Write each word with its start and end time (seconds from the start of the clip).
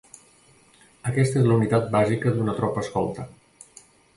Aquesta 1.09 1.37
és 1.43 1.45
la 1.51 1.57
unitat 1.61 1.85
bàsica 1.99 2.35
d'una 2.39 2.59
tropa 2.61 2.87
escolta. 2.87 3.29